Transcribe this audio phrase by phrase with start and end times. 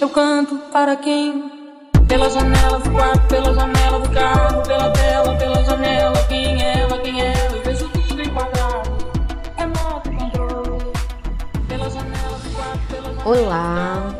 [0.00, 1.50] Eu canto para quem?
[2.06, 6.16] Pela janela do quarto, pela janela do carro, pela tela, pela janela.
[6.28, 7.56] Quem é ela, quem é ela?
[7.56, 8.90] Eu vejo tudo enquadrado.
[9.56, 10.92] É moto controle.
[11.66, 14.14] Pela janela do quarto, pela janela Olá,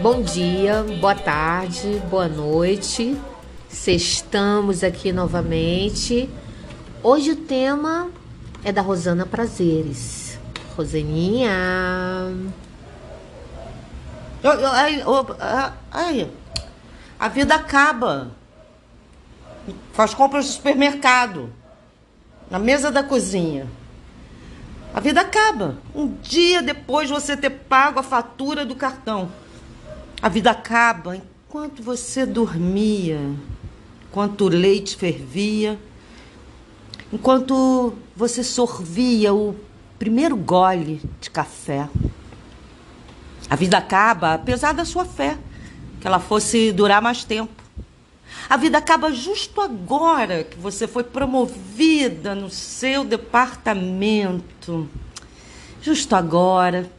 [0.00, 3.18] bom dia, boa tarde, boa noite.
[3.70, 6.30] Estamos aqui novamente.
[7.02, 8.08] Hoje o tema
[8.64, 10.38] é da Rosana Prazeres.
[10.74, 11.52] Rosaninha.
[14.42, 16.30] Ai, ô, ah, ai,
[17.18, 18.30] a vida acaba.
[19.92, 21.52] Faz compras no supermercado,
[22.50, 23.66] na mesa da cozinha.
[24.94, 25.78] A vida acaba.
[25.94, 29.30] Um dia depois de você ter pago a fatura do cartão.
[30.22, 33.20] A vida acaba enquanto você dormia,
[34.08, 35.78] enquanto o leite fervia,
[37.12, 39.54] enquanto você sorvia o
[39.98, 41.88] primeiro gole de café.
[43.48, 45.38] A vida acaba apesar da sua fé,
[46.00, 47.62] que ela fosse durar mais tempo.
[48.48, 54.88] A vida acaba justo agora que você foi promovida no seu departamento.
[55.80, 56.90] Justo agora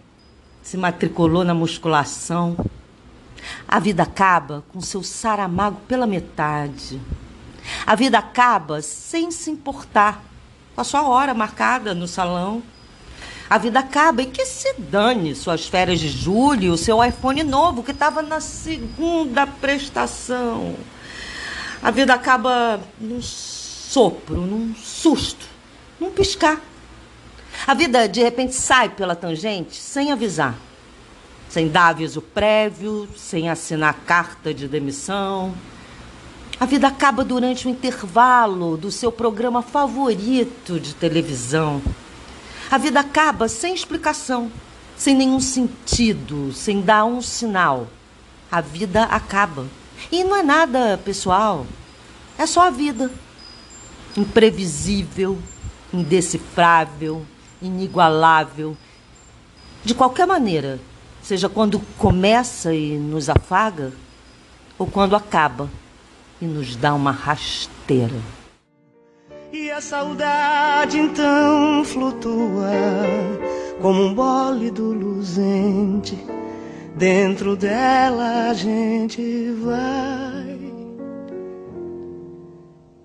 [0.61, 2.57] se matriculou na musculação.
[3.67, 7.01] A vida acaba com seu saramago pela metade.
[7.85, 10.23] A vida acaba sem se importar
[10.75, 12.61] com a sua hora marcada no salão.
[13.49, 17.81] A vida acaba e que se dane suas férias de julho, o seu iPhone novo
[17.81, 20.75] que estava na segunda prestação.
[21.81, 25.45] A vida acaba num sopro, num susto,
[25.97, 26.59] num piscar.
[27.65, 30.55] A vida de repente sai pela tangente sem avisar,
[31.47, 35.53] sem dar aviso prévio, sem assinar carta de demissão.
[36.59, 41.81] A vida acaba durante o intervalo do seu programa favorito de televisão.
[42.69, 44.51] A vida acaba sem explicação,
[44.97, 47.87] sem nenhum sentido, sem dar um sinal.
[48.51, 49.65] A vida acaba.
[50.11, 51.65] E não é nada pessoal,
[52.37, 53.09] é só a vida.
[54.17, 55.37] Imprevisível,
[55.93, 57.25] indecifrável,
[57.61, 58.75] inigualável.
[59.83, 60.79] De qualquer maneira,
[61.21, 63.93] seja quando começa e nos afaga,
[64.77, 65.69] ou quando acaba
[66.41, 68.21] e nos dá uma rasteira.
[69.77, 72.71] A saudade então flutua
[73.79, 76.17] como um bólido luzente.
[76.95, 80.57] Dentro dela a gente vai.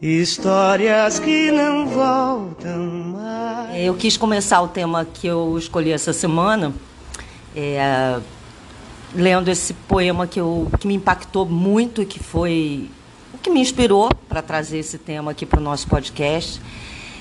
[0.00, 3.78] Histórias que não voltam mais.
[3.78, 6.72] Eu quis começar o tema que eu escolhi essa semana,
[7.54, 8.18] é,
[9.14, 12.88] lendo esse poema que, eu, que me impactou muito, que foi
[13.42, 16.62] que me inspirou para trazer esse tema aqui para o nosso podcast.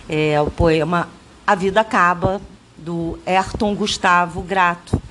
[0.08, 1.10] É o poema
[1.46, 2.40] A Vida Acaba,
[2.78, 5.02] do Ayrton Gustavo Grato,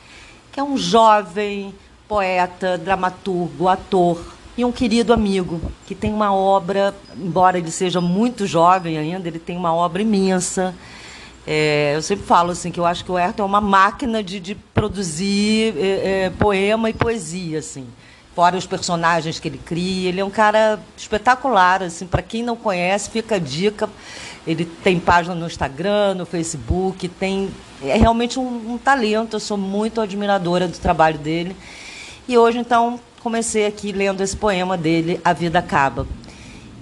[0.52, 1.74] que é um jovem
[2.08, 4.20] poeta, dramaturgo, ator
[4.56, 9.38] e um querido amigo que tem uma obra, embora ele seja muito jovem ainda, ele
[9.38, 10.74] tem uma obra imensa.
[11.46, 14.38] É, eu sempre falo assim que eu acho que o Ayrton é uma máquina de,
[14.38, 17.86] de produzir é, é, poema e poesia, assim.
[18.34, 22.06] Fora os personagens que ele cria, ele é um cara espetacular, assim.
[22.06, 23.88] Para quem não conhece, fica a dica.
[24.46, 27.50] Ele tem página no Instagram, no Facebook, tem
[27.82, 29.34] é realmente um, um talento.
[29.34, 31.56] Eu sou muito admiradora do trabalho dele.
[32.28, 36.06] E hoje, então, comecei aqui lendo esse poema dele, A Vida Acaba.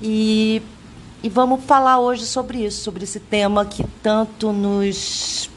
[0.02, 0.62] E,
[1.22, 5.50] e vamos falar hoje sobre isso, sobre esse tema que tanto nos,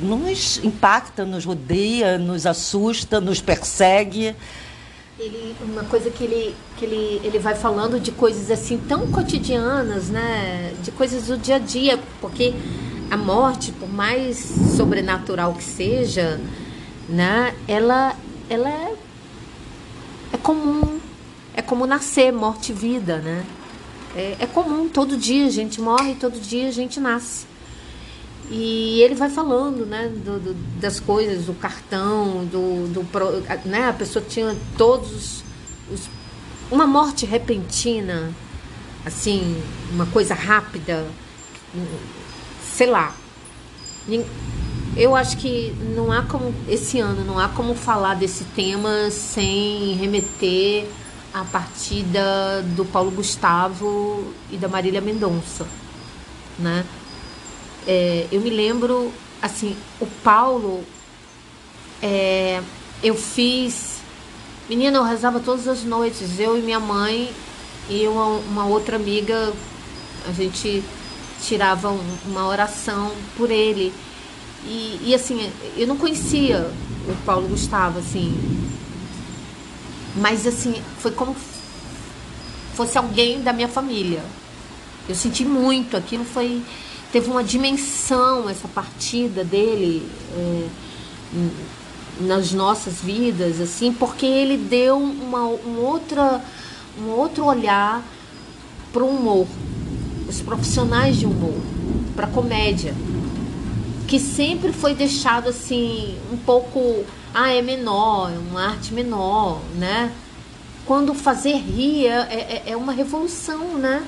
[0.00, 4.34] nos impacta, nos rodeia, nos assusta, nos persegue.
[5.18, 10.08] Ele, uma coisa que ele, que ele, ele vai falando de coisas assim tão cotidianas,
[10.10, 10.72] né?
[10.80, 12.54] De coisas do dia a dia, porque
[13.10, 14.38] a morte, por mais
[14.76, 16.40] sobrenatural que seja,
[17.08, 17.52] né?
[17.66, 18.14] Ela,
[18.48, 18.94] ela é,
[20.34, 21.00] é comum.
[21.52, 23.44] É como nascer, morte e vida, né?
[24.14, 27.47] É, é comum, todo dia a gente morre, todo dia a gente nasce.
[28.50, 33.92] E ele vai falando, né, do, do, das coisas, do cartão, do, do né, a
[33.92, 35.42] pessoa tinha todos
[35.92, 36.08] os,
[36.70, 38.32] uma morte repentina,
[39.04, 39.62] assim,
[39.92, 41.06] uma coisa rápida,
[42.62, 43.14] sei lá.
[44.96, 49.92] Eu acho que não há como esse ano não há como falar desse tema sem
[49.94, 50.86] remeter
[51.32, 55.66] à partida do Paulo Gustavo e da Marília Mendonça,
[56.58, 56.84] né?
[57.88, 60.84] É, eu me lembro, assim, o Paulo,
[62.02, 62.60] é,
[63.02, 63.98] eu fiz.
[64.68, 67.30] Menina, eu rezava todas as noites, eu e minha mãe
[67.88, 69.52] e uma, uma outra amiga,
[70.28, 70.84] a gente
[71.42, 73.92] tirava um- uma oração por ele.
[74.66, 76.70] E, e assim, eu não conhecia
[77.08, 78.36] o Paulo Gustavo, assim.
[80.16, 81.34] Mas assim, foi como
[82.74, 84.22] fosse alguém da minha família.
[85.08, 86.62] Eu senti muito, aquilo foi.
[87.12, 90.06] Teve uma dimensão essa partida dele
[90.36, 90.68] é,
[92.20, 96.42] nas nossas vidas, assim, porque ele deu uma, um, outra,
[97.00, 98.02] um outro olhar
[98.92, 99.46] para o humor,
[100.28, 101.54] os profissionais de humor,
[102.16, 102.94] para comédia,
[104.06, 110.12] que sempre foi deixado assim um pouco, ah, é menor, é uma arte menor, né?
[110.86, 114.02] Quando fazer rir é, é, é uma revolução, né?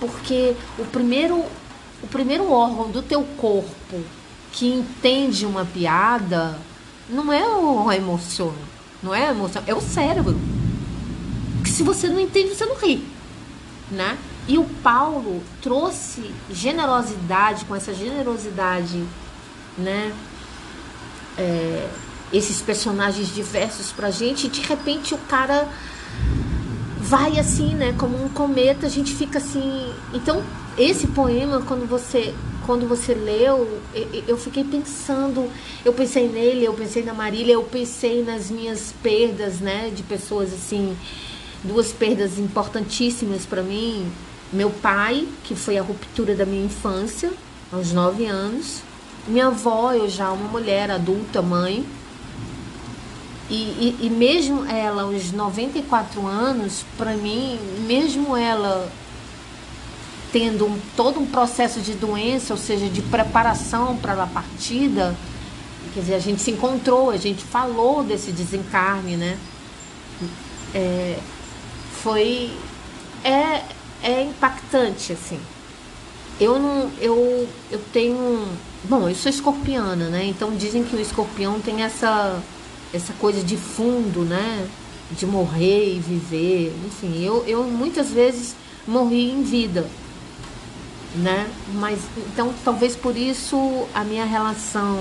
[0.00, 1.44] Porque o primeiro,
[2.02, 4.00] o primeiro órgão do teu corpo
[4.52, 6.58] que entende uma piada
[7.08, 8.54] não é o emoção,
[9.02, 10.38] não é a emoção, é o cérebro.
[11.62, 13.06] Que se você não entende, você não ri,
[13.90, 14.18] né?
[14.48, 19.04] E o Paulo trouxe generosidade, com essa generosidade,
[19.78, 20.12] né?
[21.38, 21.88] É,
[22.32, 25.68] esses personagens diversos pra gente, e de repente o cara
[26.98, 27.94] vai assim, né?
[27.96, 29.92] Como um cometa, a gente fica assim.
[30.12, 30.42] Então,
[30.78, 32.34] esse poema, quando você
[32.64, 33.80] quando você leu,
[34.28, 35.50] eu fiquei pensando,
[35.84, 40.52] eu pensei nele, eu pensei na Marília, eu pensei nas minhas perdas, né, de pessoas
[40.52, 40.96] assim,
[41.64, 44.10] duas perdas importantíssimas para mim,
[44.52, 47.32] meu pai, que foi a ruptura da minha infância,
[47.72, 48.82] aos nove anos.
[49.26, 51.84] Minha avó, eu já uma mulher adulta, mãe.
[53.48, 58.90] E, e, e mesmo ela, aos 94 anos, para mim, mesmo ela
[60.32, 65.14] tendo um, todo um processo de doença, ou seja, de preparação para a partida,
[65.92, 69.38] quer dizer, a gente se encontrou, a gente falou desse desencarne, né?
[70.74, 71.18] É,
[72.02, 72.50] foi.
[73.22, 73.62] É,
[74.02, 75.38] é impactante, assim.
[76.40, 76.90] Eu não.
[76.98, 78.48] Eu, eu tenho.
[78.84, 80.24] Bom, eu sou escorpiana, né?
[80.24, 82.42] Então dizem que o escorpião tem essa,
[82.92, 84.66] essa coisa de fundo, né?
[85.12, 86.74] De morrer e viver.
[86.86, 88.56] Enfim, eu, eu muitas vezes
[88.86, 89.86] morri em vida,
[91.14, 91.50] né?
[91.74, 94.98] Mas então talvez por isso a minha relação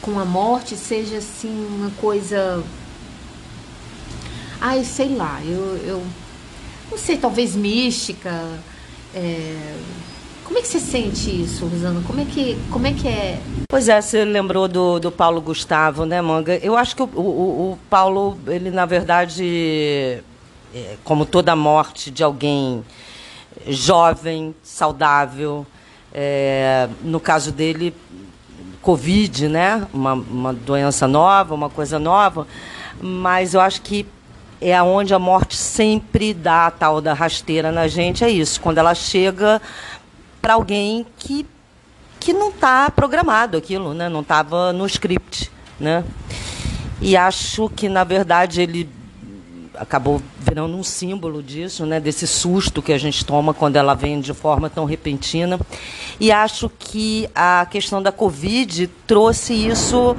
[0.00, 2.62] com a morte seja assim uma coisa.
[4.60, 6.06] Ai, sei lá, eu, eu
[6.90, 8.30] não sei, talvez mística.
[9.14, 9.76] É...
[10.44, 12.00] Como é que você sente isso, Rosana?
[12.06, 13.40] Como é que, como é, que é?
[13.68, 16.56] Pois é, você lembrou do, do Paulo Gustavo, né, Manga?
[16.58, 20.22] Eu acho que o, o, o Paulo, ele na verdade,
[20.72, 22.84] é, como toda morte de alguém
[23.66, 25.66] jovem, saudável,
[26.12, 27.94] é, no caso dele,
[28.80, 29.86] Covid, né?
[29.92, 32.46] Uma, uma doença nova, uma coisa nova,
[33.00, 34.06] mas eu acho que
[34.60, 38.78] é aonde a morte sempre dá a tal da rasteira na gente, é isso, quando
[38.78, 39.60] ela chega
[40.40, 41.44] para alguém que,
[42.18, 44.08] que não está programado aquilo, né?
[44.08, 45.50] não estava no script.
[45.78, 46.04] Né?
[47.00, 48.88] E acho que, na verdade, ele
[49.78, 54.20] acabou virando um símbolo disso, né, desse susto que a gente toma quando ela vem
[54.20, 55.58] de forma tão repentina.
[56.18, 60.16] E acho que a questão da Covid trouxe isso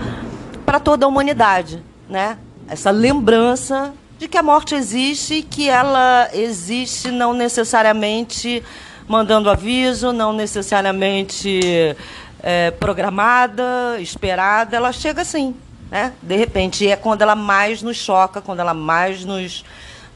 [0.65, 2.37] para toda a humanidade, né?
[2.67, 8.63] Essa lembrança de que a morte existe e que ela existe não necessariamente
[9.07, 11.95] mandando aviso, não necessariamente
[12.43, 15.55] é, programada, esperada, ela chega assim,
[15.89, 16.13] né?
[16.21, 19.63] De repente, é quando ela mais nos choca, quando ela mais nos,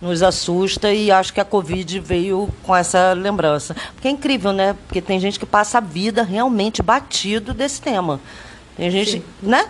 [0.01, 3.75] nos assusta, e acho que a Covid veio com essa lembrança.
[3.93, 4.75] Porque é incrível, né?
[4.87, 8.19] Porque tem gente que passa a vida realmente batido desse tema.
[8.75, 9.23] Tem gente, Sim.
[9.41, 9.67] né?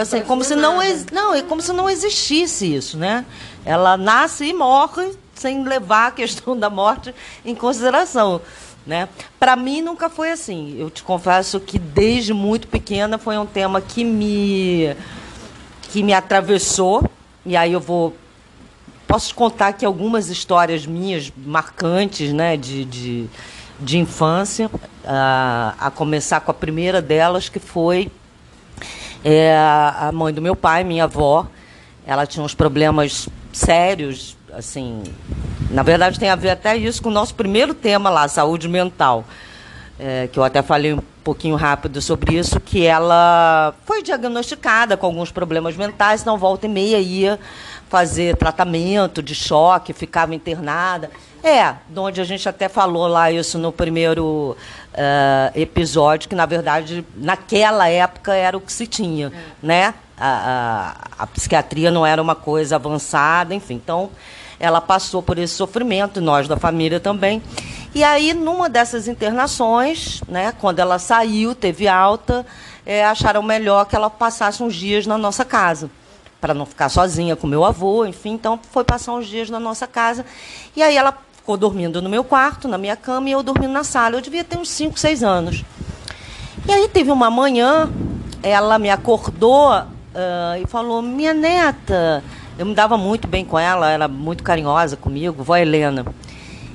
[0.00, 0.78] Assim, como se não,
[1.12, 3.24] não, é como se não existisse isso, né?
[3.64, 8.40] Ela nasce e morre sem levar a questão da morte em consideração.
[8.86, 9.08] Né?
[9.38, 10.76] Para mim nunca foi assim.
[10.78, 14.96] Eu te confesso que desde muito pequena foi um tema que me
[15.90, 17.04] que me atravessou.
[17.44, 18.14] E aí eu vou
[19.06, 23.26] posso te contar aqui algumas histórias minhas marcantes, né, de, de,
[23.80, 24.70] de infância,
[25.04, 28.08] a, a começar com a primeira delas que foi
[29.24, 31.48] é, a mãe do meu pai, minha avó.
[32.06, 35.02] Ela tinha uns problemas sérios, assim.
[35.70, 39.24] Na verdade, tem a ver até isso com o nosso primeiro tema lá, saúde mental.
[40.02, 45.04] É, que eu até falei um pouquinho rápido sobre isso, que ela foi diagnosticada com
[45.04, 47.38] alguns problemas mentais, não volta e meia ia
[47.90, 51.10] fazer tratamento de choque, ficava internada.
[51.42, 54.56] É, de onde a gente até falou lá isso no primeiro
[54.94, 59.30] uh, episódio, que na verdade naquela época era o que se tinha, é.
[59.62, 59.94] né?
[60.16, 63.74] A, a, a, psiquiatria não era uma coisa avançada, enfim.
[63.74, 64.10] Então,
[64.58, 67.42] ela passou por esse sofrimento, nós da família também.
[67.94, 72.46] E aí, numa dessas internações, né, quando ela saiu, teve alta,
[72.86, 75.90] é, acharam melhor que ela passasse uns dias na nossa casa
[76.40, 79.86] para não ficar sozinha com meu avô, enfim, então foi passar uns dias na nossa
[79.86, 80.24] casa.
[80.74, 83.84] E aí ela ficou dormindo no meu quarto, na minha cama, e eu dormindo na
[83.84, 84.16] sala.
[84.16, 85.64] Eu devia ter uns 5, 6 anos.
[86.66, 87.90] E aí teve uma manhã,
[88.42, 92.24] ela me acordou uh, e falou: Minha neta,
[92.58, 96.06] eu me dava muito bem com ela, era muito carinhosa comigo, vó Helena.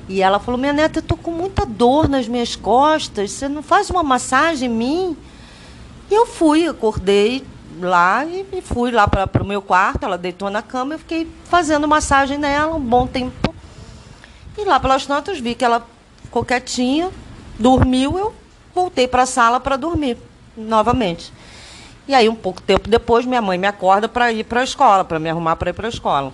[0.08, 3.62] E ela falou: Minha neta, eu tô com muita dor nas minhas costas, você não
[3.62, 5.16] faz uma massagem em mim?
[6.10, 7.44] E eu fui, acordei
[7.80, 10.04] lá e, e fui lá para o meu quarto.
[10.04, 13.54] Ela deitou na cama, eu fiquei fazendo massagem nela um bom tempo.
[14.56, 15.86] E lá pelas notas vi que ela
[16.22, 17.10] ficou quietinha,
[17.58, 18.34] dormiu, eu
[18.74, 20.16] voltei para a sala para dormir
[20.56, 21.32] novamente.
[22.08, 25.04] E aí, um pouco tempo depois, minha mãe me acorda para ir para a escola,
[25.04, 26.32] para me arrumar para ir para a escola.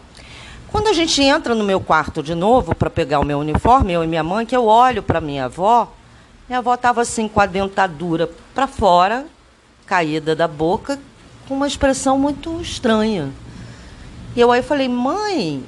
[0.72, 4.02] Quando a gente entra no meu quarto de novo para pegar o meu uniforme, eu
[4.02, 5.92] e minha mãe, que eu olho para minha avó,
[6.48, 9.26] minha avó estava assim com a dentadura para fora,
[9.84, 10.98] caída da boca,
[11.46, 13.30] com uma expressão muito estranha.
[14.34, 15.62] E eu aí falei, mãe,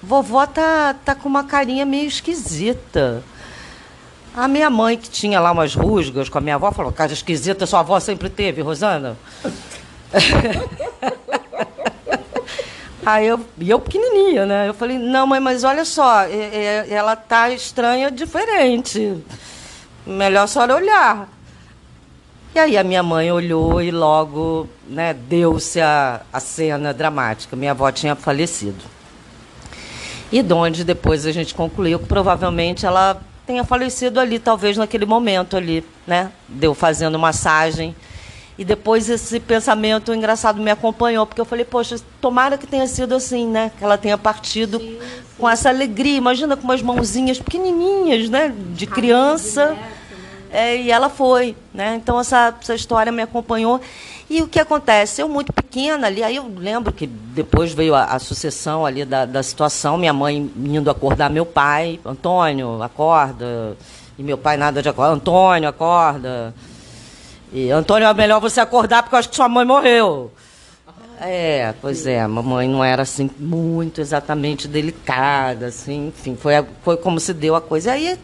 [0.00, 3.24] vovó tá, tá com uma carinha meio esquisita.
[4.36, 7.66] A minha mãe, que tinha lá umas rusgas com a minha avó, falou, cara esquisita,
[7.66, 9.16] sua avó sempre teve, Rosana.
[13.06, 14.68] Aí eu, e eu pequenininha, né?
[14.68, 16.22] Eu falei, não, mãe, mas olha só,
[16.88, 19.22] ela tá estranha, diferente.
[20.06, 21.28] Melhor senhora olhar.
[22.54, 27.56] E aí a minha mãe olhou e logo né, deu-se a, a cena dramática.
[27.56, 28.84] Minha avó tinha falecido.
[30.30, 35.04] E de onde depois a gente concluiu que provavelmente ela tenha falecido ali, talvez naquele
[35.04, 36.30] momento ali, né?
[36.48, 37.94] Deu fazendo massagem.
[38.56, 43.14] E depois esse pensamento engraçado me acompanhou, porque eu falei, poxa, tomara que tenha sido
[43.14, 43.72] assim, né?
[43.76, 45.22] Que ela tenha partido sim, sim.
[45.36, 46.16] com essa alegria.
[46.16, 48.54] Imagina com umas mãozinhas pequenininhas, né?
[48.74, 49.76] De criança.
[50.52, 51.96] É, e ela foi, né?
[51.96, 53.80] Então essa, essa história me acompanhou.
[54.30, 55.20] E o que acontece?
[55.20, 59.26] Eu muito pequena ali, aí eu lembro que depois veio a, a sucessão ali da,
[59.26, 63.76] da situação, minha mãe indo acordar meu pai, Antônio, acorda.
[64.16, 66.54] E meu pai nada de acordar, Antônio, acorda.
[67.54, 70.32] E Antônio, é melhor você acordar porque eu acho que sua mãe morreu.
[71.20, 76.96] É, pois é, a mamãe não era assim muito exatamente delicada, assim, enfim, foi, foi
[76.96, 77.90] como se deu a coisa.
[77.90, 78.18] E aí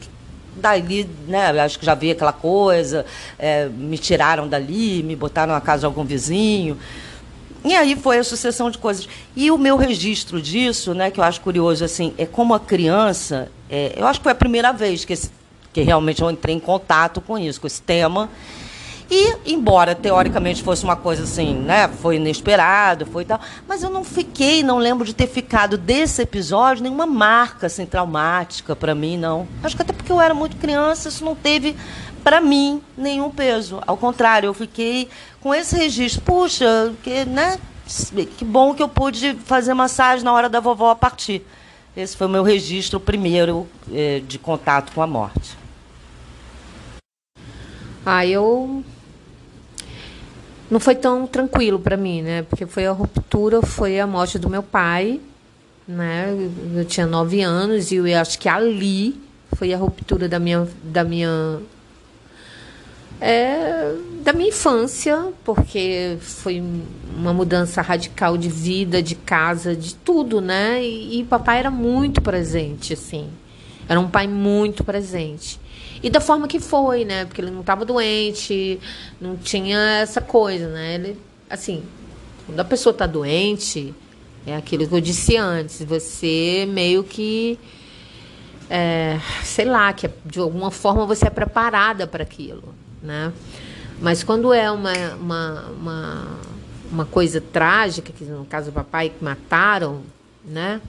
[0.56, 3.06] dali, né, acho que já vi aquela coisa,
[3.38, 6.76] é, me tiraram dali, me botaram na casa de algum vizinho.
[7.64, 9.08] E aí foi a sucessão de coisas.
[9.36, 13.48] E o meu registro disso, né, que eu acho curioso, assim, é como a criança,
[13.70, 15.30] é, eu acho que foi a primeira vez que, esse,
[15.72, 18.28] que realmente eu entrei em contato com isso, com esse tema.
[19.10, 21.88] E, embora teoricamente fosse uma coisa assim, né?
[21.88, 23.40] Foi inesperado, foi tal.
[23.66, 28.76] Mas eu não fiquei, não lembro de ter ficado desse episódio nenhuma marca assim, traumática
[28.76, 29.48] para mim, não.
[29.64, 31.76] Acho que até porque eu era muito criança, isso não teve
[32.22, 33.80] para mim nenhum peso.
[33.84, 35.08] Ao contrário, eu fiquei
[35.40, 36.22] com esse registro.
[36.22, 37.58] Puxa, que, né?
[38.38, 41.44] Que bom que eu pude fazer massagem na hora da vovó partir.
[41.96, 45.58] Esse foi o meu registro primeiro eh, de contato com a morte.
[48.06, 48.84] Ah, eu
[50.70, 52.42] não foi tão tranquilo para mim, né?
[52.42, 55.20] Porque foi a ruptura, foi a morte do meu pai,
[55.86, 56.28] né?
[56.74, 59.20] Eu tinha nove anos e eu acho que ali
[59.56, 61.60] foi a ruptura da minha da minha
[63.20, 66.62] é, da minha infância, porque foi
[67.16, 70.82] uma mudança radical de vida, de casa, de tudo, né?
[70.82, 73.28] E, e papai era muito presente, assim.
[73.88, 75.60] Era um pai muito presente.
[76.02, 77.24] E da forma que foi, né?
[77.24, 78.80] Porque ele não estava doente,
[79.20, 80.94] não tinha essa coisa, né?
[80.94, 81.82] Ele, assim,
[82.46, 83.94] quando a pessoa está doente,
[84.46, 87.58] é aquilo que eu disse antes, você meio que.
[88.68, 93.32] É, sei lá, que de alguma forma você é preparada para aquilo, né?
[94.00, 96.26] Mas quando é uma, uma, uma,
[96.90, 100.02] uma coisa trágica, que no caso do papai que mataram,
[100.44, 100.80] né?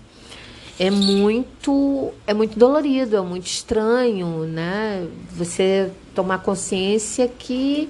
[0.81, 5.07] É muito é muito dolorido, é muito estranho, né?
[5.33, 7.87] Você tomar consciência que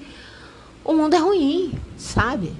[0.84, 2.52] o mundo é ruim, sabe?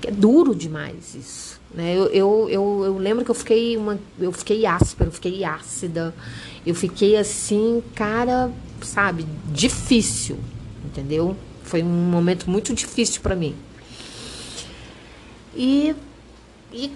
[0.00, 1.60] É duro demais isso.
[1.74, 1.92] Né?
[1.96, 6.14] Eu, eu, eu, eu lembro que eu fiquei uma, eu fiquei áspera, eu fiquei ácida,
[6.64, 8.48] eu fiquei assim, cara,
[8.80, 10.38] sabe, difícil,
[10.84, 11.36] entendeu?
[11.64, 13.56] Foi um momento muito difícil para mim.
[15.56, 15.96] E,
[16.72, 16.92] e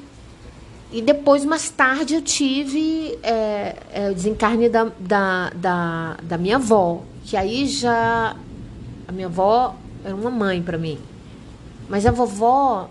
[0.91, 6.57] e depois, mais tarde, eu tive é, é, o desencarne da, da, da, da, minha
[6.57, 8.35] avó, que aí já.
[9.07, 10.99] A minha avó era uma mãe para mim.
[11.89, 12.89] Mas a vovó,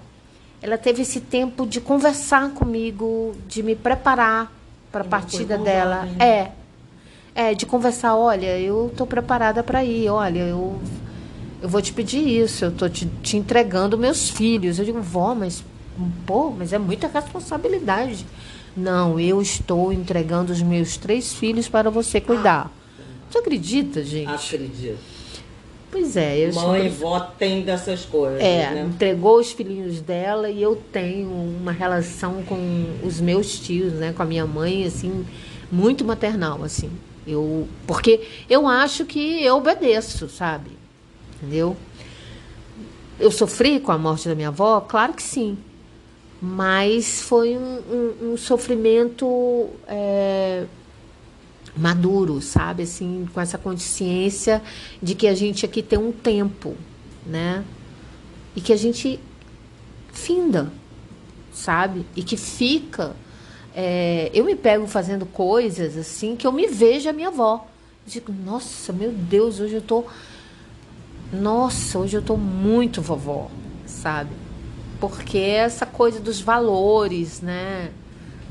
[0.61, 4.51] ela teve esse tempo de conversar comigo, de me preparar
[4.91, 6.03] para a partida dela.
[6.03, 6.25] Né?
[6.25, 6.51] É.
[7.33, 10.79] É, de conversar, olha, eu tô preparada para ir, olha, eu
[11.61, 14.77] eu vou te pedir isso, eu tô te, te entregando meus filhos.
[14.77, 15.63] Eu digo, vó, mas
[16.25, 18.25] Pô, mas é muita responsabilidade.
[18.75, 22.71] Não, eu estou entregando os meus três filhos para você cuidar.
[23.29, 24.29] Você acredita, gente?
[24.29, 24.99] Acredito.
[25.89, 28.89] Pois é, eu Mãe e vó tem dessas coisas, É, né?
[28.93, 34.21] entregou os filhinhos dela e eu tenho uma relação com os meus tios, né, com
[34.21, 35.25] a minha mãe, assim,
[35.71, 36.91] muito maternal, assim.
[37.25, 40.71] Eu, porque eu acho que eu obedeço, sabe?
[41.35, 41.75] Entendeu?
[43.19, 44.79] Eu sofri com a morte da minha avó?
[44.81, 45.57] Claro que sim.
[46.41, 50.65] Mas foi um, um- um sofrimento é,
[51.75, 52.83] maduro, sabe?
[52.83, 54.61] Assim, com essa consciência
[55.01, 56.75] de que a gente aqui tem um tempo,
[57.25, 57.63] né?
[58.55, 59.19] E que a gente
[60.11, 60.71] finda,
[61.53, 62.05] sabe?
[62.15, 63.15] E que fica.
[63.75, 67.67] é, eu me pego fazendo coisas assim que eu me vejo a minha avó.
[68.05, 70.05] Eu digo, nossa, meu Deus, hoje eu tô.
[71.31, 73.51] Nossa, hoje eu tô muito vovó,
[73.85, 74.31] sabe?
[74.99, 77.91] Porque essa coisa dos valores, né?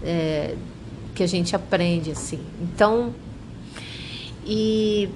[0.03, 0.57] É,
[1.15, 2.41] que a gente aprende, assim.
[2.61, 3.15] Então,
[4.45, 5.09] e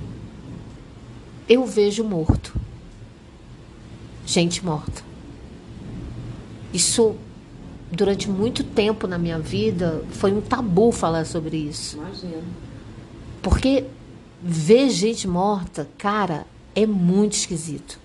[1.48, 2.58] eu vejo morto.
[4.26, 5.02] Gente morta.
[6.72, 7.14] Isso,
[7.90, 11.96] durante muito tempo na minha vida, foi um tabu falar sobre isso.
[11.96, 12.42] Imagina.
[13.42, 13.84] Porque
[14.42, 17.98] ver gente morta, cara, é muito esquisito.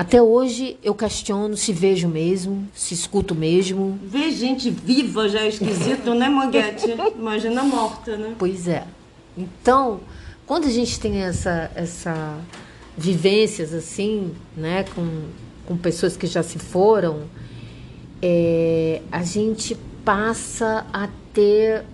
[0.00, 3.98] Até hoje eu questiono se vejo mesmo, se escuto mesmo.
[4.02, 6.86] Ver gente viva já é esquisito, né, Manguete?
[7.18, 8.34] Imagina morta, né?
[8.38, 8.86] Pois é.
[9.36, 10.00] Então,
[10.46, 12.38] quando a gente tem essa, essa
[12.96, 15.24] vivências assim, né, com,
[15.66, 17.24] com pessoas que já se foram,
[18.22, 21.84] é, a gente passa a ter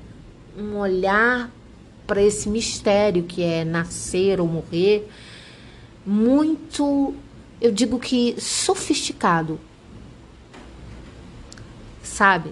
[0.57, 1.51] um olhar
[2.07, 5.09] para esse mistério que é nascer ou morrer,
[6.07, 7.13] muito,
[7.61, 9.59] eu digo que sofisticado,
[12.03, 12.51] sabe?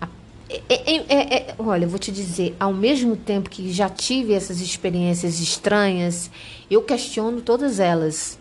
[0.00, 0.08] A-
[0.48, 4.32] é- é- é- é- olha, eu vou te dizer, ao mesmo tempo que já tive
[4.34, 6.30] essas experiências estranhas,
[6.70, 8.38] eu questiono todas elas.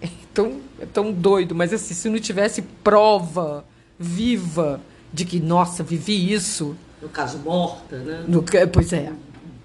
[0.00, 3.64] É tão, é tão doido, mas assim, se não tivesse prova
[3.98, 4.80] viva
[5.12, 8.24] de que, nossa, vivi isso, No caso, morta, né?
[8.28, 9.12] no, que- pois é.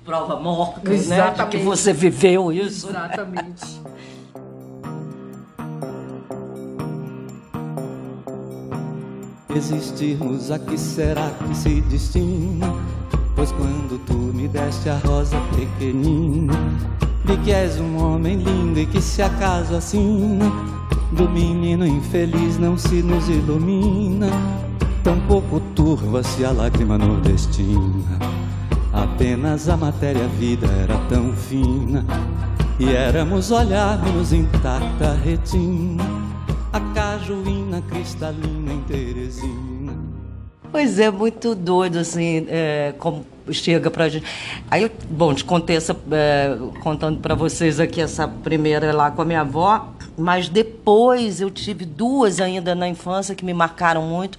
[0.06, 0.96] Prova morta, né?
[0.98, 1.58] De Exatamente.
[1.58, 2.90] que você viveu isso.
[2.90, 3.64] Exatamente.
[9.56, 12.74] Existirmos a que será que se destina?
[13.36, 16.54] Pois quando tu me deste a rosa pequenina,
[17.24, 20.52] vi que és um homem lindo e que se acaso assina,
[21.12, 24.28] do menino infeliz não se nos ilumina,
[25.04, 28.20] tampouco turva-se a lágrima nordestina.
[28.92, 32.04] Apenas a matéria-vida era tão fina,
[32.80, 36.04] e éramos olharmos intacta a retina,
[37.24, 39.98] cajuína cristalina em Teresina.
[40.70, 44.26] Pois é, muito doido, assim, é, como chega pra gente.
[44.70, 49.26] Aí, bom, te contei essa, é, contando pra vocês aqui essa primeira lá com a
[49.26, 54.38] minha avó, mas depois eu tive duas ainda na infância que me marcaram muito,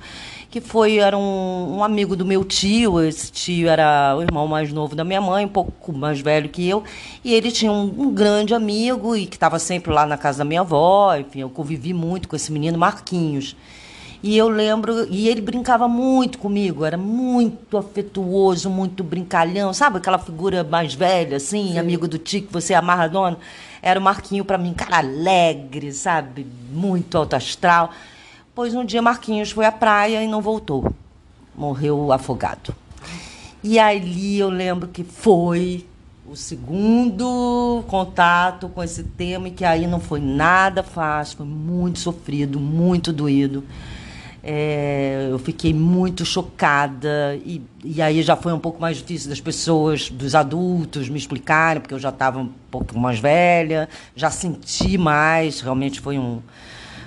[0.55, 4.73] que foi, era um, um amigo do meu tio, esse tio era o irmão mais
[4.73, 6.85] novo da minha mãe, um pouco mais velho que eu,
[7.25, 10.45] e ele tinha um, um grande amigo e que estava sempre lá na casa da
[10.45, 13.57] minha avó, enfim, eu convivi muito com esse menino, Marquinhos.
[14.23, 20.19] E eu lembro, e ele brincava muito comigo, era muito afetuoso, muito brincalhão, sabe aquela
[20.19, 23.39] figura mais velha, assim, amigo do tio que você amarra a dona?
[23.83, 26.47] Era o Marquinho para mim, cara alegre, sabe?
[26.71, 27.91] Muito alto astral.
[28.55, 30.95] Pois um dia Marquinhos foi à praia e não voltou.
[31.57, 32.73] Morreu afogado.
[33.65, 35.85] E ali eu lembro que foi
[36.25, 41.99] o segundo contato com esse tema e que aí não foi nada fácil, foi muito
[41.99, 43.65] sofrido, muito doído.
[44.41, 49.41] É, eu fiquei muito chocada e, e aí já foi um pouco mais difícil das
[49.41, 54.97] pessoas, dos adultos me explicarem, porque eu já estava um pouco mais velha, já senti
[54.97, 56.41] mais, realmente foi um,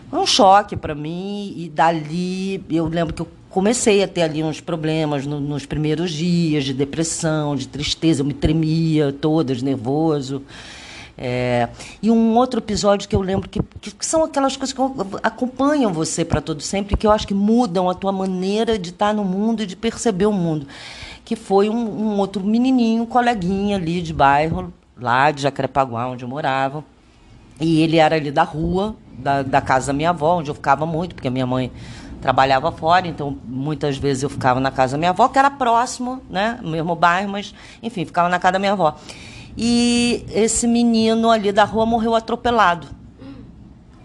[0.09, 4.43] foi um choque para mim e dali eu lembro que eu comecei a ter ali
[4.43, 9.63] uns problemas no- nos primeiros dias de depressão, de tristeza, eu me tremia toda, de
[9.63, 10.43] nervoso.
[11.19, 11.67] É,
[11.99, 14.81] e um outro episódio que eu lembro que, que são aquelas coisas que
[15.23, 19.15] acompanham você para todo sempre, que eu acho que mudam a tua maneira de estar
[19.15, 20.67] no mundo e de perceber o mundo.
[21.25, 26.23] Que foi um, um outro menininho, um coleguinha ali de bairro, lá de Jacarepaguá, onde
[26.23, 26.85] eu morava.
[27.59, 30.85] E ele era ali da rua, da, da casa da minha avó, onde eu ficava
[30.85, 31.71] muito, porque a minha mãe
[32.21, 36.21] trabalhava fora, então muitas vezes eu ficava na casa da minha avó, que era próximo,
[36.29, 36.59] né?
[36.61, 38.95] No mesmo bairro, mas, enfim, ficava na casa da minha avó.
[39.57, 42.87] E esse menino ali da rua morreu atropelado.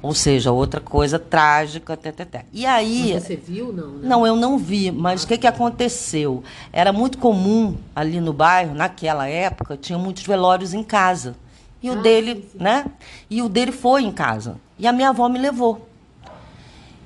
[0.01, 2.45] Ou seja, outra coisa trágica, até, até, até.
[2.53, 3.13] E aí.
[3.15, 3.89] Mas você viu, não?
[3.93, 4.09] Né?
[4.09, 6.43] Não, eu não vi, mas o que, que aconteceu?
[6.73, 11.37] Era muito comum ali no bairro, naquela época, tinha muitos velórios em casa.
[11.81, 12.59] E o Ah, dele, sim, sim.
[12.65, 12.85] né?
[13.31, 14.57] E o dele foi em casa.
[14.83, 15.89] E a minha avó me levou.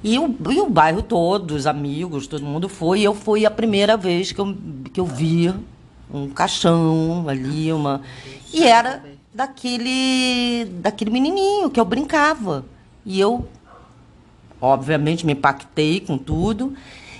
[0.02, 3.00] E o, e o bairro todo, os amigos, todo mundo foi.
[3.00, 4.56] E eu fui a primeira vez que eu,
[4.94, 5.52] que eu vi
[6.10, 8.00] um caixão ali, uma.
[8.50, 12.64] E era daquele, daquele menininho que eu brincava.
[13.04, 13.46] E eu,
[14.58, 16.72] obviamente, me impactei com tudo.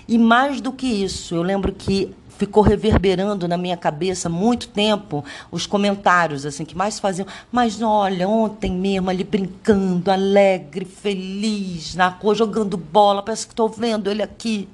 [0.09, 5.25] E mais do que isso, eu lembro que ficou reverberando na minha cabeça muito tempo
[5.51, 7.27] os comentários assim que mais faziam.
[7.51, 13.68] Mas olha, ontem mesmo ali brincando, alegre, feliz, na rua, jogando bola, parece que estou
[13.68, 14.68] vendo ele aqui.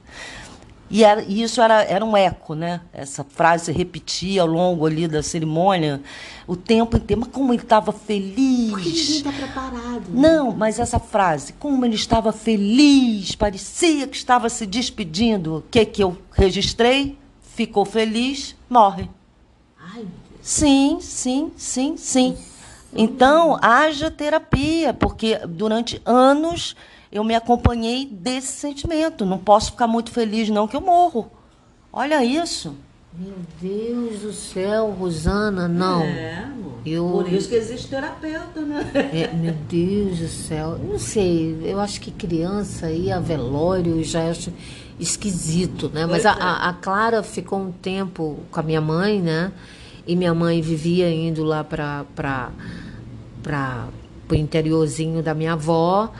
[0.92, 2.82] E, era, e isso era, era um eco, né?
[2.92, 6.02] Essa frase se repetia ao longo ali da cerimônia,
[6.46, 7.22] o tempo inteiro.
[7.22, 8.70] Mas como ele estava feliz!
[8.70, 10.02] Porque ninguém está preparado.
[10.10, 15.56] Não, mas essa frase, como ele estava feliz, parecia que estava se despedindo.
[15.56, 17.16] O que, que eu registrei?
[17.54, 19.08] Ficou feliz, morre.
[19.78, 20.06] Ai.
[20.40, 22.36] Sim, sim, sim, sim.
[22.94, 26.74] Então, haja terapia, porque durante anos
[27.10, 29.24] eu me acompanhei desse sentimento.
[29.26, 31.30] Não posso ficar muito feliz, não, que eu morro.
[31.92, 32.74] Olha isso.
[33.18, 36.02] Meu Deus do céu, Rosana, não.
[36.02, 36.72] amor.
[36.84, 38.90] Eu- Por isso que existe terapeuta, né?
[39.12, 40.78] É, meu Deus do céu.
[40.78, 44.50] Não sei, eu acho que criança ir a velório já acho
[45.02, 46.06] esquisito, né?
[46.06, 49.52] Mas a, a- a Clara ficou um tempo com a minha mãe, né?
[50.06, 53.88] E minha mãe vivia indo lá para para
[54.30, 56.12] o interiorzinho da minha avó.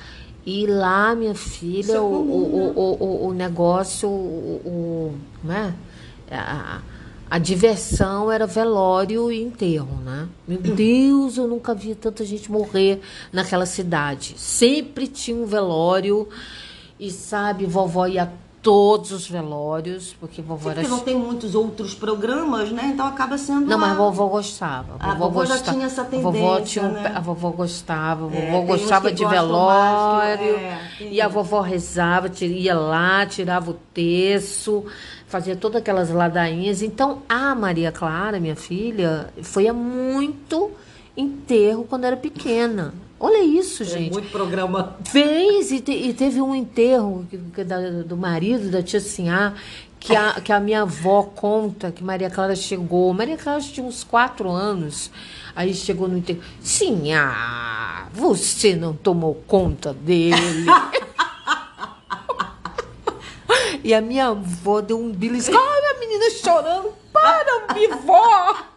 [0.45, 5.73] E lá, minha filha, é o, comum, o, o, o, negócio, o, como é?
[6.31, 6.81] A,
[7.31, 10.29] a diversão era velório e enterro, né?
[10.49, 13.01] Meu Deus, eu nunca vi tanta gente morrer
[13.33, 14.35] naquela cidade.
[14.37, 16.29] Sempre tinha um velório
[16.99, 20.81] e, sabe, vovó ia todos os velórios, porque vovó era...
[20.81, 22.93] Porque não tem muitos outros programas, né?
[22.95, 23.67] Então acaba sendo.
[23.67, 24.95] Não, mas a a- vovó gostava.
[25.01, 25.77] A vovó já gostava.
[25.77, 27.13] tinha essa A vovó, tendência, tinha um- né?
[27.15, 28.31] A vovó gostava.
[28.31, 30.55] A É, vovó uns gostava de que- velório.
[30.57, 34.85] é, e a vovó rezava, ia lá, tirava o terço,
[35.27, 36.83] fazia todas aquelas ladainhas.
[36.83, 40.71] Então, a Maria Clara, minha filha, foi a muito
[41.17, 42.95] enterro quando era pequena.
[43.25, 44.09] Olha isso, gente.
[44.11, 44.97] É Muito programa.
[45.05, 47.25] Fez e, te- e teve um enterro
[47.65, 49.55] da- do marido da tia Sinhá,
[50.01, 53.15] que a, que a minha avó conta que Maria Clara chegou.
[53.15, 55.09] Maria Clara tinha uns quatro anos.
[55.55, 56.41] Aí chegou no enterro.
[56.61, 60.67] Sinhá, você não tomou conta dele.
[63.85, 65.55] e a minha avó deu um belisco.
[65.57, 66.93] Ai, a menina chorando.
[67.13, 68.72] Para, minha vó!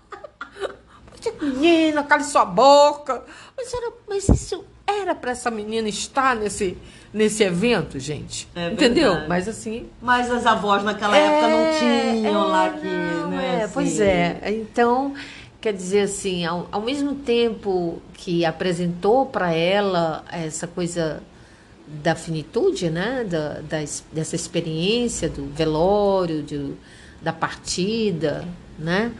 [1.41, 3.23] Menina, cale sua boca.
[3.57, 6.77] Mas, era, mas isso era para essa menina estar nesse,
[7.13, 8.47] nesse evento, gente.
[8.55, 9.09] É Entendeu?
[9.11, 9.29] verdade.
[9.29, 9.87] Mas assim.
[10.01, 12.87] Mas as avós naquela época não tinham é, lá que.
[12.87, 13.73] né, é, assim.
[13.73, 14.39] Pois é.
[14.51, 15.13] Então,
[15.59, 21.21] quer dizer assim, ao, ao mesmo tempo que apresentou para ela essa coisa
[21.87, 23.23] da finitude, né?
[23.27, 26.73] Da, da es- dessa experiência do velório, de,
[27.21, 28.43] da partida,
[28.77, 29.11] né?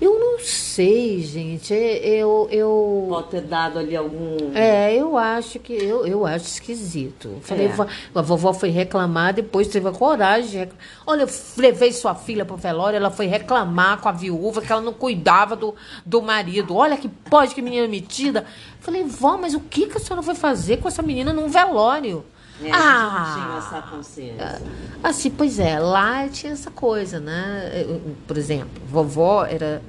[0.00, 1.74] Eu não sei, gente.
[1.74, 4.52] Eu, eu, Pode ter dado ali algum.
[4.54, 7.38] é, eu acho que eu, eu acho esquisito.
[7.42, 7.68] Falei, É.
[7.68, 10.50] "Vó- a vovó foi reclamar, depois teve a coragem.
[10.50, 10.84] de reclamar.
[11.04, 14.70] Olha, eu levei sua filha para o velório, ela foi reclamar com a viúva que
[14.70, 15.74] ela não cuidava do,
[16.06, 16.76] do marido.
[16.76, 18.46] Olha que pode que menina metida.
[18.78, 22.24] Falei, vó, mas o que, que a senhora foi fazer com essa menina num velório?
[22.62, 24.62] É, ah, tinha essa consciência.
[25.02, 27.84] Assim, pois é, lá tinha essa coisa, né?
[27.86, 29.80] Eu- Por exemplo, vovó era.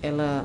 [0.00, 0.44] Ela,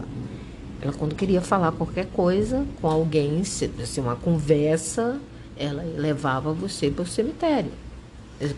[0.81, 5.19] ela quando queria falar qualquer coisa com alguém, se- assim, uma conversa,
[5.57, 7.71] ela levava você para o cemitério.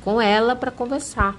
[0.02, 1.36] Com ela para conversar.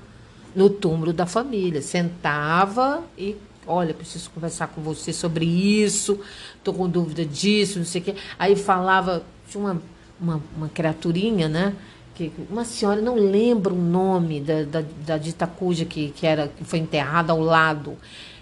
[0.55, 1.81] No túmulo da família.
[1.83, 3.37] Sentava e.
[3.67, 6.19] Olha, preciso conversar com você sobre isso,
[6.57, 8.15] estou com dúvida disso, não sei o quê.
[8.39, 9.81] Aí falava, tinha uma,
[10.21, 11.75] uma, uma criaturinha, né?
[12.29, 16.65] que uma senhora, não lembro o nome da, da, da cuja que, que, era, que
[16.65, 17.97] foi enterrada ao lado.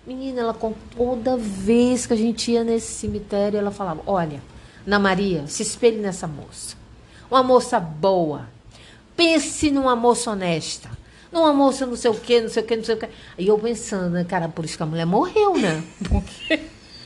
[0.07, 0.57] Menina, ela
[0.97, 4.43] toda vez que a gente ia nesse cemitério, ela falava: Olha,
[4.87, 6.77] Ana Maria, se espelhe nessa moça.
[7.31, 8.49] Uma moça boa.
[9.15, 10.91] Pense numa moça honesta.
[11.31, 13.09] Numa moça não sei o quê, não sei o quê, não sei o quê.
[13.37, 15.85] E eu pensando, né, cara, por isso que a mulher morreu, né?
[16.09, 16.61] Porque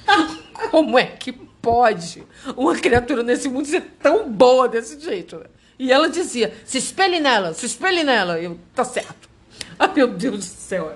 [0.71, 2.25] como é que pode
[2.57, 5.37] uma criatura nesse mundo ser tão boa desse jeito?
[5.37, 5.45] né?
[5.79, 8.39] E ela dizia: se espelhe nela, se espelhe nela.
[8.39, 9.31] E eu, tá certo.
[9.79, 10.93] Ai, meu Deus do céu.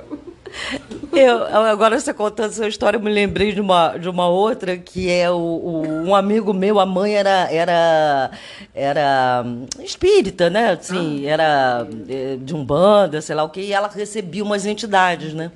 [1.13, 5.11] Eu, agora você contando essa história, eu me lembrei de uma, de uma outra, que
[5.11, 8.31] é o, o, um amigo meu, a mãe era, era,
[8.75, 9.45] era
[9.81, 10.71] espírita, né?
[10.73, 15.35] Assim, era eh, de um banda, sei lá o quê, e ela recebia umas entidades,
[15.35, 15.51] né?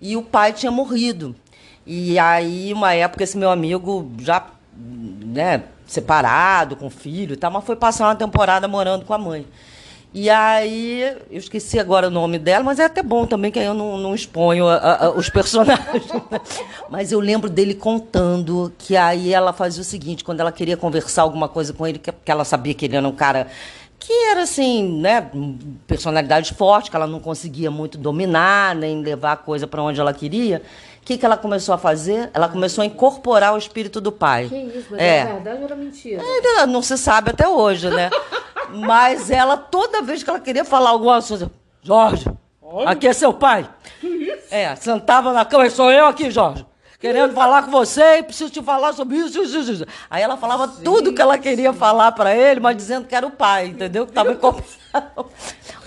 [0.00, 1.34] E o pai tinha morrido.
[1.86, 7.64] E aí, uma época, esse meu amigo já, né, separado, com filho e tal, mas
[7.64, 9.46] foi passar uma temporada morando com a mãe.
[10.16, 13.74] E aí, eu esqueci agora o nome dela, mas é até bom também, que eu
[13.74, 16.06] não, não exponho a, a, os personagens.
[16.88, 21.22] mas eu lembro dele contando que aí ela fazia o seguinte, quando ela queria conversar
[21.22, 23.48] alguma coisa com ele, que, que ela sabia que ele era um cara
[23.98, 25.30] que era assim, né,
[25.86, 30.12] personalidade forte, que ela não conseguia muito dominar, nem levar a coisa para onde ela
[30.12, 30.62] queria.
[31.04, 32.30] O que, que ela começou a fazer?
[32.32, 34.48] Ela começou a incorporar o espírito do pai.
[34.48, 36.22] Que isso, mas é, é verdade ou era mentira?
[36.24, 38.08] É, não se sabe até hoje, né?
[38.72, 41.50] Mas ela, toda vez que ela queria falar alguma coisa,
[41.82, 42.24] Jorge,
[42.86, 43.68] aqui é seu pai.
[44.00, 44.46] Que isso?
[44.50, 46.64] É, sentava na cama, sou eu aqui, Jorge.
[46.98, 49.72] Querendo falar com você e preciso te falar sobre isso, isso, isso.
[49.72, 49.86] isso.
[50.08, 53.26] Aí ela falava Gente, tudo que ela queria falar para ele, mas dizendo que era
[53.26, 54.06] o pai, entendeu?
[54.06, 55.30] Que estava incorporado.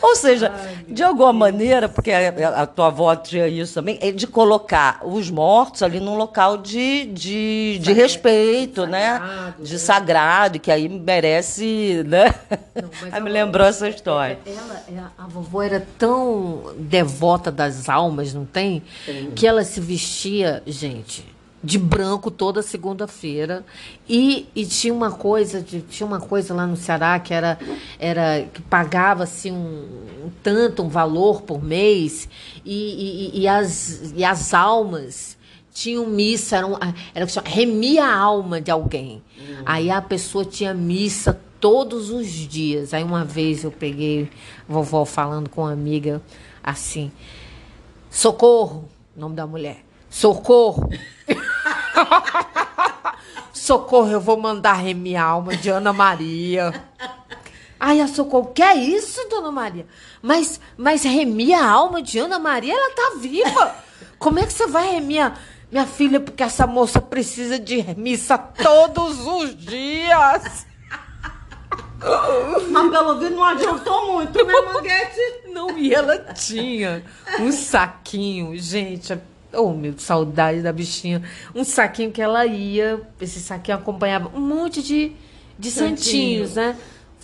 [0.01, 4.11] Ou seja, Ai, de alguma maneira, porque a, a, tua avó tinha isso também, é
[4.11, 9.13] de colocar os mortos ali num local de, de, de respeito, né?
[9.13, 9.53] sagrado, né?
[9.59, 12.33] De sagrado, que aí merece, né?
[12.75, 14.39] Não, aí me lembrou essa história.
[14.45, 18.83] Ela, ela, a vovó era tão devota das almas, não tem?
[19.05, 19.31] Sim.
[19.35, 23.65] Que ela se vestia, gente de branco toda segunda-feira.
[24.07, 27.57] E, e tinha uma coisa de, tinha uma coisa lá no Ceará que era
[27.99, 32.29] era que pagava assim um, um tanto um valor por mês.
[32.63, 35.37] E, e, e, as e as almas
[35.73, 36.75] tinham missa era, um,
[37.13, 39.21] era remia a alma de alguém.
[39.37, 39.63] Uhum.
[39.65, 42.93] aí a pessoa tinha missa todos os dias.
[42.93, 44.29] Aí uma vez eu peguei
[44.67, 46.21] vovó falando com uma amiga
[46.63, 47.11] assim
[48.09, 50.89] socorro nome da mulher socorro
[53.53, 56.73] Socorro, eu vou mandar remir a alma de Ana Maria.
[57.79, 59.85] Ai, a Socorro, que é isso, dona Maria?
[60.21, 63.75] Mas, mas remir a alma de Ana Maria, ela tá viva.
[64.17, 65.31] Como é que você vai remir.
[65.69, 70.65] Minha filha, porque essa moça precisa de missa todos os dias.
[72.69, 75.19] Mas pelo visto não adiantou muito, né, Manguete?
[75.47, 77.03] Não, e ela tinha
[77.39, 79.19] um saquinho, gente,
[79.57, 81.23] Oh, meu, saudade da bichinha.
[81.55, 85.11] Um saquinho que ela ia, esse saquinho acompanhava um monte de,
[85.57, 86.77] de santinhos, né?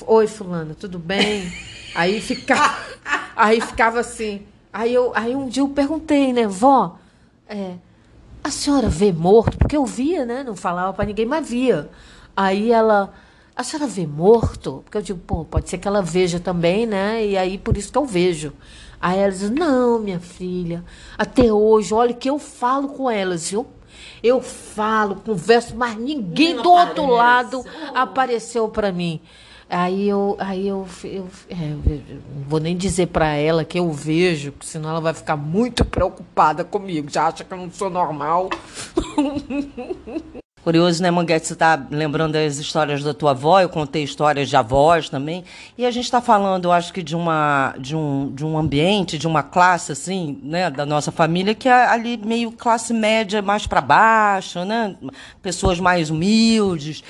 [0.07, 1.53] Oi, fulana, tudo bem?
[1.93, 2.77] aí ficava,
[3.35, 4.41] aí ficava assim.
[4.73, 6.97] Aí, eu, aí um dia eu perguntei, né, vó,
[7.47, 7.75] é,
[8.43, 9.57] a senhora vê morto?
[9.57, 10.43] Porque eu via, né?
[10.43, 11.89] Não falava para ninguém, mas via.
[12.35, 13.13] Aí ela,
[13.55, 14.81] a senhora vê morto?
[14.83, 17.25] Porque eu digo, pô, pode ser que ela veja também, né?
[17.25, 18.51] E aí por isso que eu vejo.
[19.03, 20.81] Aí elas dizem, não, minha filha,
[21.17, 23.67] até hoje, olha que eu falo com elas, viu?
[24.23, 26.89] Eu falo, converso, mas ninguém do aparece.
[27.01, 29.19] outro lado apareceu para mim.
[29.69, 33.91] Aí eu, aí eu, eu, é, eu não vou nem dizer para ela que eu
[33.91, 37.09] vejo, senão ela vai ficar muito preocupada comigo.
[37.11, 38.49] Já acha que eu não sou normal.
[40.63, 41.45] Curioso, né, Manguete?
[41.45, 45.43] Você está lembrando das histórias da tua avó, eu contei histórias de avós também.
[45.77, 49.17] E a gente está falando, eu acho que, de, uma, de, um, de um ambiente,
[49.17, 53.67] de uma classe, assim, né, da nossa família, que é ali meio classe média mais
[53.67, 54.95] para baixo, né?
[55.41, 57.03] Pessoas mais humildes.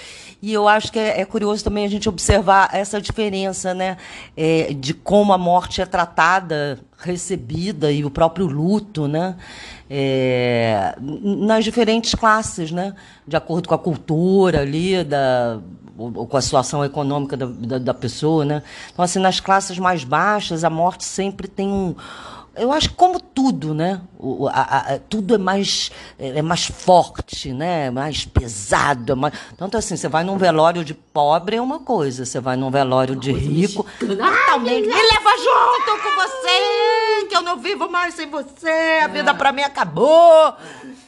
[0.43, 3.95] E eu acho que é, é, curioso também a gente observar essa diferença, né,
[4.35, 9.37] é, de como a morte é tratada, recebida e o próprio luto, né,
[9.89, 12.93] é, nas diferentes classes, né,
[13.25, 15.61] de acordo com a cultura ali da
[15.97, 18.63] ou, com a situação econômica da, da, da pessoa, né.
[18.91, 21.95] Então assim, nas classes mais baixas a morte sempre tem um
[22.55, 24.01] eu acho que como tudo, né?
[24.19, 27.89] O, a, a, tudo é mais, é, é mais forte, né?
[27.89, 29.13] Mais pesado.
[29.13, 29.33] É mais...
[29.57, 33.15] Tanto assim, você vai num velório de pobre é uma coisa, você vai num velório
[33.15, 33.85] de rico.
[33.99, 34.87] Totalmente.
[34.87, 39.51] Me leva junto com você, que eu não vivo mais sem você, a vida para
[39.51, 40.55] mim acabou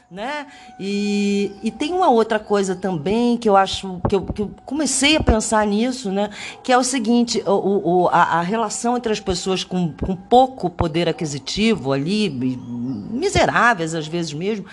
[0.09, 0.45] né?
[0.79, 5.17] E, e tem uma outra coisa também que eu acho que eu, que eu comecei
[5.17, 6.29] a pensar nisso, né?
[6.63, 10.69] Que é o seguinte: o, o, a, a relação entre as pessoas com, com pouco
[10.69, 14.65] poder aquisitivo ali, miseráveis às vezes mesmo,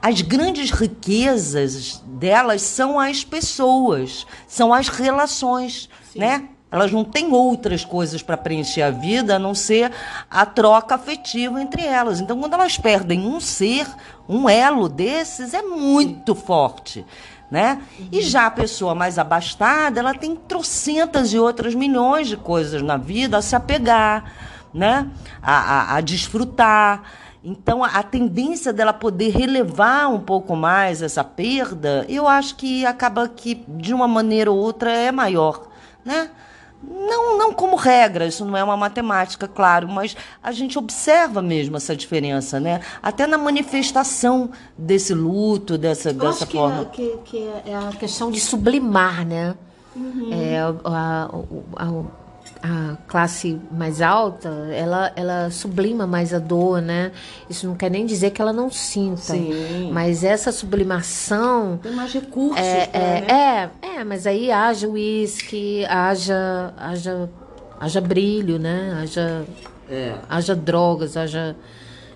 [0.00, 6.20] as grandes riquezas delas são as pessoas, são as relações, Sim.
[6.20, 6.48] né?
[6.70, 9.92] Elas não têm outras coisas para preencher a vida a não ser
[10.28, 12.20] a troca afetiva entre elas.
[12.20, 13.86] Então, quando elas perdem um ser,
[14.28, 17.04] um elo desses, é muito forte.
[17.50, 17.80] Né?
[18.10, 22.96] E já a pessoa mais abastada, ela tem trocentas e outras milhões de coisas na
[22.96, 24.32] vida a se apegar,
[24.74, 25.08] né?
[25.40, 27.02] a, a, a desfrutar.
[27.44, 33.28] Então, a tendência dela poder relevar um pouco mais essa perda, eu acho que acaba
[33.28, 35.68] que, de uma maneira ou outra, é maior,
[36.04, 36.28] né?
[36.82, 41.76] Não, não como regra, isso não é uma matemática, claro, mas a gente observa mesmo
[41.76, 42.80] essa diferença, né?
[43.02, 46.82] Até na manifestação desse luto, dessa, Eu dessa acho que, forma.
[46.82, 49.54] é, que, que é a questão de sublimar, né?
[50.30, 51.30] É, a, a-
[51.76, 52.25] a-
[52.66, 57.12] a classe mais alta, ela, ela sublima mais a dor, né?
[57.48, 59.16] Isso não quer nem dizer que ela não sinta.
[59.34, 59.90] Sim.
[59.92, 63.26] Mas essa sublimação Tem mais recursos, é, pra, né?
[63.28, 67.30] é, é, é, mas aí haja uísque, haja, haja,
[67.80, 68.98] haja brilho, né?
[69.02, 69.44] Haja,
[69.88, 71.54] É, haja drogas, haja,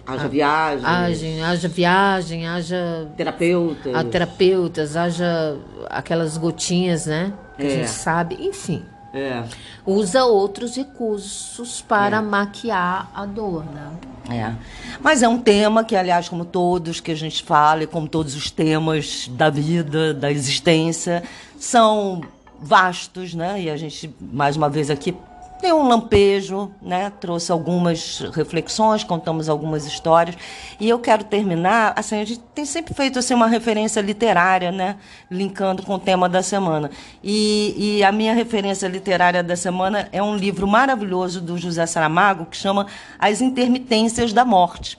[0.07, 3.97] haja viagem, haja, haja viagem, haja terapeuta.
[3.97, 5.57] a terapeutas, haja
[5.89, 7.33] aquelas gotinhas, né?
[7.57, 7.71] Que a É.
[7.71, 8.85] gente sabe, enfim.
[9.13, 9.43] É,
[9.85, 13.91] Usa outros recursos para maquiar a dor, né?
[14.31, 14.55] é.
[15.01, 18.37] Mas é um tema que, aliás, como todos que a gente fala, e como todos
[18.37, 21.25] os temas da vida, da existência,
[21.59, 22.21] são
[22.61, 23.63] vastos, né?
[23.63, 25.17] E a gente, mais uma vez aqui,
[25.61, 27.11] deu um lampejo, né?
[27.21, 30.37] Trouxe algumas reflexões, contamos algumas histórias.
[30.79, 34.97] E eu quero terminar, assim, a gente tem sempre feito assim, uma referência literária, né?
[35.31, 36.91] Linkando com o tema da semana.
[37.23, 42.47] E, e a minha referência literária da semana é um livro maravilhoso do José Saramago,
[42.47, 42.87] que chama
[43.19, 44.99] As Intermitências da Morte.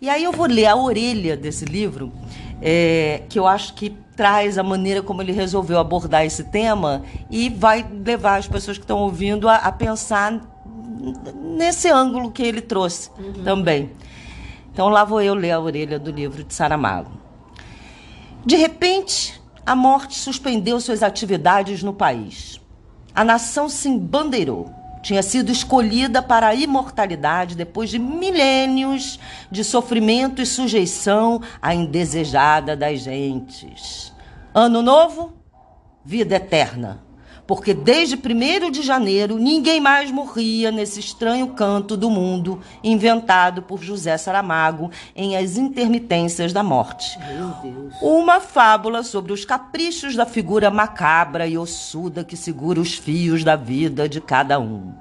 [0.00, 2.12] E aí eu vou ler a orelha desse livro,
[2.60, 7.48] é, que eu acho que traz a maneira como ele resolveu abordar esse tema e
[7.48, 10.40] vai levar as pessoas que estão ouvindo a, a pensar
[11.42, 13.10] nesse ângulo que ele trouxe
[13.42, 13.90] também.
[14.72, 17.10] Então lá vou eu ler a orelha do livro de Saramago.
[18.44, 22.60] De repente, a morte suspendeu suas atividades no país.
[23.14, 24.70] A nação se embandeirou.
[25.04, 32.74] Tinha sido escolhida para a imortalidade depois de milênios de sofrimento e sujeição à indesejada
[32.74, 34.14] das gentes.
[34.54, 35.34] Ano novo,
[36.02, 37.02] vida eterna.
[37.46, 43.82] Porque desde 1 de janeiro ninguém mais morria nesse estranho canto do mundo inventado por
[43.82, 47.18] José Saramago em As Intermitências da Morte.
[48.00, 53.56] Uma fábula sobre os caprichos da figura macabra e ossuda que segura os fios da
[53.56, 54.94] vida de cada um.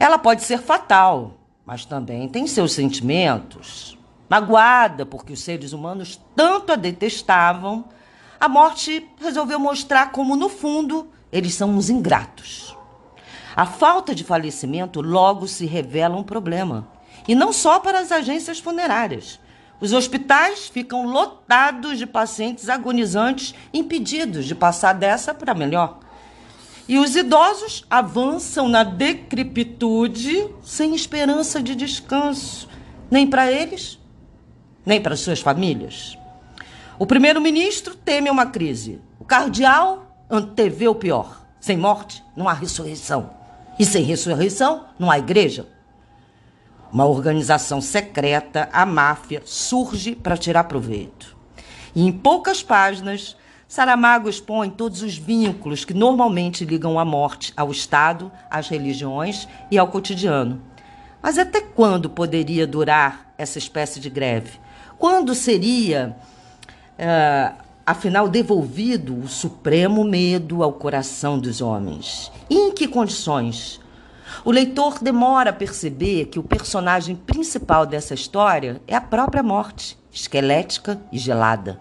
[0.00, 1.34] Ela pode ser fatal,
[1.66, 3.98] mas também tem seus sentimentos.
[4.30, 7.84] Magoada porque os seres humanos tanto a detestavam,
[8.40, 12.76] a morte resolveu mostrar como, no fundo, eles são uns ingratos.
[13.54, 16.88] A falta de falecimento logo se revela um problema.
[17.26, 19.40] E não só para as agências funerárias.
[19.80, 26.00] Os hospitais ficam lotados de pacientes agonizantes impedidos de passar dessa para melhor.
[26.88, 32.68] E os idosos avançam na decrepitude sem esperança de descanso,
[33.10, 33.98] nem para eles,
[34.86, 36.16] nem para suas famílias.
[36.98, 39.00] O primeiro-ministro teme uma crise.
[39.20, 41.42] O cardeal antevê o pior.
[41.60, 43.30] Sem morte, não há ressurreição.
[43.78, 45.66] E sem ressurreição, não há igreja.
[46.92, 51.36] Uma organização secreta, a máfia, surge para tirar proveito.
[51.94, 53.36] E em poucas páginas,
[53.68, 59.76] Saramago expõe todos os vínculos que normalmente ligam a morte ao Estado, às religiões e
[59.76, 60.62] ao cotidiano.
[61.20, 64.58] Mas até quando poderia durar essa espécie de greve?
[64.98, 66.16] Quando seria,
[66.98, 67.52] ah,
[67.88, 72.30] afinal, devolvido o supremo medo ao coração dos homens?
[72.50, 73.80] E em que condições?
[74.44, 79.98] O leitor demora a perceber que o personagem principal dessa história é a própria morte,
[80.12, 81.80] esquelética e gelada.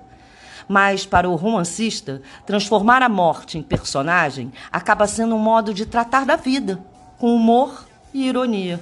[0.66, 6.26] Mas, para o romancista, transformar a morte em personagem acaba sendo um modo de tratar
[6.26, 6.80] da vida,
[7.18, 8.80] com humor e ironia.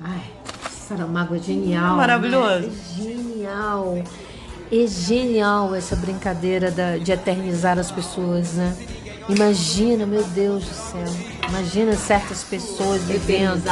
[0.00, 0.22] Ai,
[0.68, 1.96] Saramago é genial.
[1.96, 2.66] Maravilhoso.
[2.66, 2.72] né?
[2.72, 3.94] É genial.
[4.70, 8.74] É genial essa brincadeira da- de eternizar as pessoas, né?
[9.28, 11.14] Imagina, meu Deus do céu.
[11.48, 13.62] Imagina certas pessoas vivendo.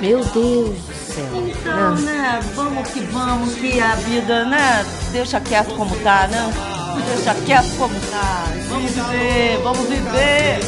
[0.00, 1.46] Meu Deus do céu.
[1.48, 1.94] Então, Não.
[2.02, 6.52] né, vamos que vamos, que a vida, né, deixa quieto como tá, né?
[7.14, 8.44] Deixa quieto como tá.
[8.68, 10.60] Vamos viver, vamos viver.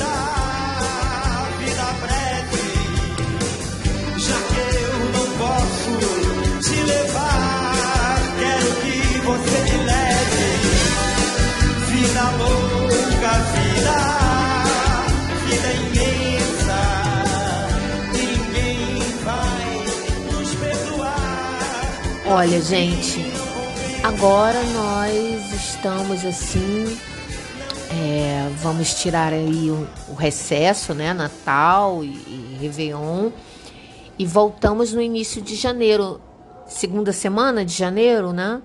[12.01, 13.99] Vida louca, vida,
[15.45, 16.81] vida imensa,
[18.11, 19.85] ninguém vai
[20.33, 22.23] nos perdoar.
[22.27, 23.21] Olha, gente,
[24.03, 26.99] agora nós estamos assim.
[27.91, 31.13] é, vamos tirar aí o, o recesso, né?
[31.13, 33.29] Natal e, e Réveillon.
[34.19, 36.19] E voltamos no início de janeiro.
[36.67, 38.63] Segunda semana de janeiro, né?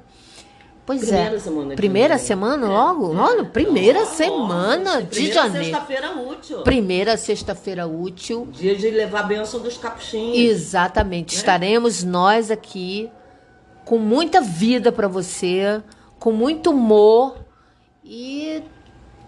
[0.86, 1.40] Pois Primeira é.
[1.40, 3.16] semana primeira semana logo?
[3.16, 5.66] Olha, primeira semana de Primeira janeiro.
[5.66, 6.62] Sexta-feira útil.
[6.62, 8.48] Primeira sexta-feira útil.
[8.52, 10.38] Dia de levar a benção dos capuchinhos.
[10.38, 11.36] Exatamente.
[11.36, 13.10] Estaremos nós aqui
[13.84, 15.82] com muita vida para você,
[16.20, 17.36] com muito humor
[18.04, 18.62] e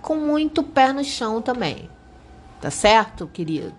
[0.02, 1.90] com muito pé no chão também.
[2.62, 3.74] Tá certo, querido?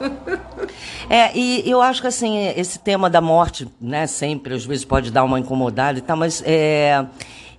[1.10, 5.10] É, e eu acho que assim, esse tema da morte, né, sempre, às vezes pode
[5.10, 7.04] dar uma incomodada e tal, mas é,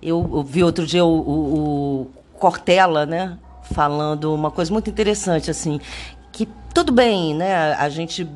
[0.00, 2.02] eu, eu vi outro dia o, o-
[2.34, 3.36] o Cortella, né,
[3.72, 5.80] falando uma coisa muito interessante, assim,
[6.30, 8.26] que tudo bem, né, a gente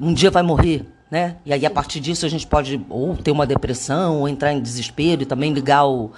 [0.00, 3.30] um dia vai morrer, né, e aí a partir disso a gente pode ou ter
[3.32, 6.12] uma depressão, ou entrar em desespero e também ligar o,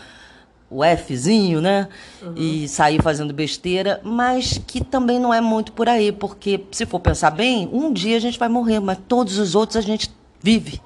[0.70, 1.88] o Fzinho, né?
[2.36, 7.00] E sair fazendo besteira, mas que também não é muito por aí, porque se for
[7.00, 10.10] pensar bem, um dia a gente vai morrer, mas todos os outros a gente
[10.42, 10.80] vive.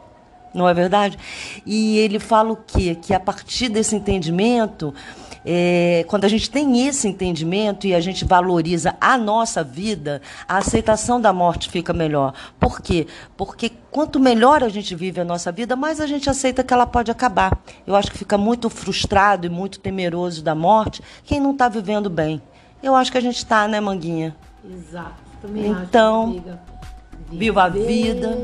[0.54, 1.18] Não é verdade?
[1.64, 2.94] E ele fala o quê?
[3.00, 4.94] Que a partir desse entendimento,
[5.44, 10.58] é, quando a gente tem esse entendimento e a gente valoriza a nossa vida, a
[10.58, 12.32] aceitação da morte fica melhor.
[12.58, 13.06] Por quê?
[13.36, 16.86] Porque quanto melhor a gente vive a nossa vida, mais a gente aceita que ela
[16.86, 17.58] pode acabar.
[17.86, 22.08] Eu acho que fica muito frustrado e muito temeroso da morte quem não está vivendo
[22.08, 22.40] bem.
[22.82, 24.34] Eu acho que a gente está, né, Manguinha?
[24.64, 25.22] Exato.
[25.54, 26.42] Então,
[27.30, 28.36] Viva a vida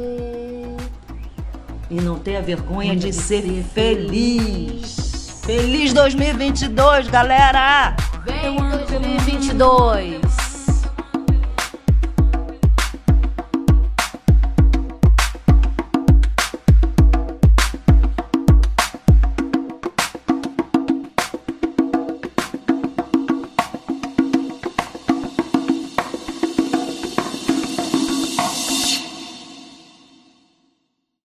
[1.90, 5.07] e não tenha vergonha de ser feliz.
[5.48, 7.96] Feliz 2022, galera!
[8.22, 10.20] Vem 2022.